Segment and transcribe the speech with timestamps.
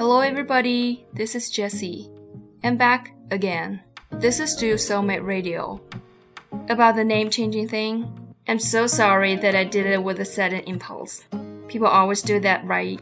[0.00, 1.04] Hello, everybody.
[1.12, 2.08] This is Jessie.
[2.64, 3.82] I'm back again.
[4.10, 5.78] This is Do Soulmate Radio.
[6.70, 10.60] About the name changing thing, I'm so sorry that I did it with a sudden
[10.60, 11.26] impulse.
[11.68, 12.98] People always do that, right?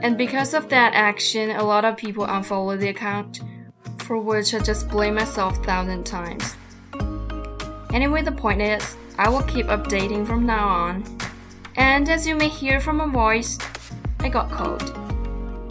[0.00, 3.42] And because of that action, a lot of people unfollow the account,
[3.98, 6.56] for which I just blame myself a thousand times.
[7.92, 11.18] Anyway, the point is, I will keep updating from now on.
[11.76, 13.58] And as you may hear from my voice,
[14.20, 15.07] I got cold.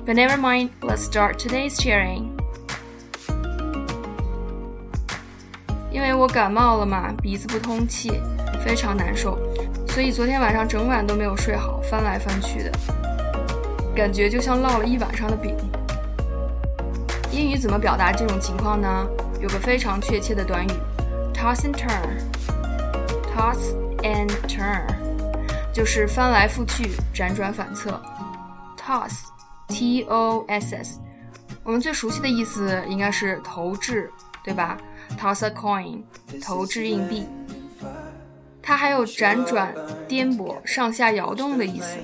[0.06, 2.30] But never mind, let's start today's sharing.
[5.92, 8.20] 因为我感冒了嘛，鼻子不通气，
[8.64, 9.38] 非常难受，
[9.88, 12.72] 所以昨天晚上整晚都没有睡好，翻来翻去的，
[13.94, 15.54] 感觉就像烙了一晚上的饼。
[17.30, 19.06] 英语怎么表达这种情况呢？
[19.40, 20.70] 有个非常确切的短语，
[21.32, 23.58] toss and turn，toss
[24.02, 24.82] and turn，
[25.72, 28.00] 就是翻来覆去，辗转反侧。
[28.76, 29.26] toss。
[29.67, 30.99] T O S S，
[31.63, 34.09] 我们最熟悉的意思应该是投掷，
[34.43, 34.77] 对吧
[35.19, 36.01] ？Toss a coin，
[36.41, 37.27] 投掷硬币。
[38.61, 39.73] 它还有辗转、
[40.07, 41.97] 颠簸、上下摇动的意思。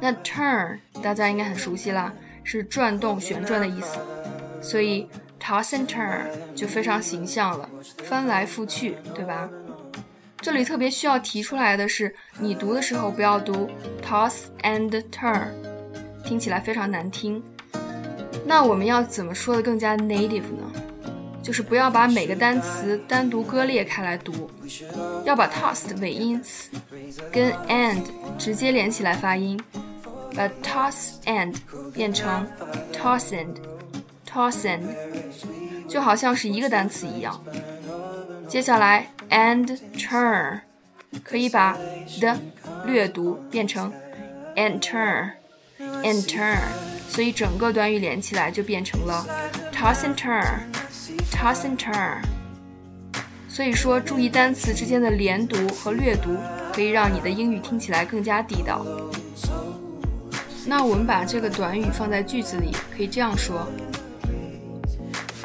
[0.00, 3.98] 那 turn 大家应该很熟悉啦，是转动、旋转的意思。
[4.60, 5.08] 所以
[5.40, 7.68] toss and turn 就非常形象了，
[8.04, 9.48] 翻来覆去，对吧？
[10.40, 13.70] 这里特别需要提出来的是，你读的时候不要读
[14.02, 15.71] toss and turn。
[16.32, 17.42] 听起来非常难听，
[18.46, 20.72] 那我们要怎么说的更加 native 呢？
[21.42, 24.50] 就是不要把每个单词单独割裂开来读，
[25.26, 26.70] 要把 toss 的尾音 s
[27.30, 28.00] 跟 and
[28.38, 29.60] 直接连起来发音，
[30.34, 31.54] 把 toss and
[31.92, 32.46] 变成
[32.94, 34.80] tossand，tossand，
[35.86, 37.38] 就好像是一个单词一样。
[38.48, 40.60] 接下来 and turn
[41.22, 41.76] 可以把
[42.18, 42.34] the
[42.86, 43.92] 略读变成
[44.56, 45.32] and turn。
[46.02, 46.58] And turn，
[47.08, 49.26] 所以整个短语连起来就变成了
[49.72, 52.22] toss and turn，toss and turn。
[53.48, 56.36] 所以说，注意单词之间的连读和略读，
[56.72, 58.86] 可以让你的英语听起来更加地道。
[60.64, 63.66] 那我们把这个短语放在句子里，可以这样说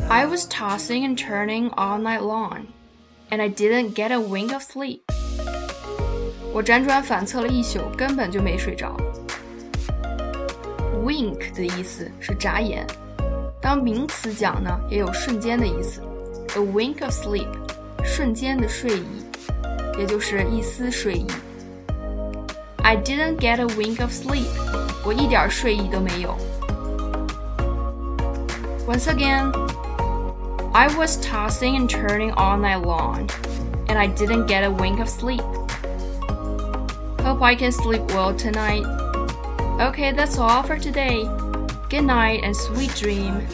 [0.08, 2.62] ：I was tossing and turning all night long,
[3.30, 5.02] and I didn't get a wink of sleep。
[6.54, 8.96] 我辗转反侧了一宿，根本就没睡着。
[11.07, 12.87] Wink 的意思是眨眼，
[13.61, 16.01] 当名词讲呢，也有瞬间的意思。
[16.55, 17.49] A wink of sleep，
[18.05, 19.07] 瞬间的睡意，
[19.99, 21.27] 也就是一丝睡意。
[22.83, 24.47] I didn't get a wink of sleep，
[25.05, 26.37] 我一点睡意都没有。
[28.87, 35.43] Once again，I was tossing and turning all night long，and I didn't get a wink of sleep.
[37.25, 38.85] Hope I can sleep well tonight.
[39.80, 41.30] Okay, that's all for today.
[41.88, 43.46] Good night and sweet dream.